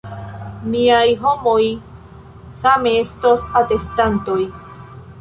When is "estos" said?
3.05-3.47